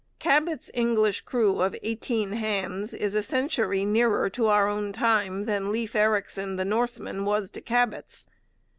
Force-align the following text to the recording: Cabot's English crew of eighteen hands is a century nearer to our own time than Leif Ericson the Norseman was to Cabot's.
Cabot's 0.17 0.71
English 0.73 1.21
crew 1.25 1.61
of 1.61 1.77
eighteen 1.83 2.31
hands 2.31 2.91
is 2.91 3.13
a 3.13 3.21
century 3.21 3.85
nearer 3.85 4.31
to 4.31 4.47
our 4.47 4.67
own 4.67 4.91
time 4.91 5.45
than 5.45 5.71
Leif 5.71 5.95
Ericson 5.95 6.55
the 6.55 6.65
Norseman 6.65 7.23
was 7.23 7.51
to 7.51 7.61
Cabot's. 7.61 8.25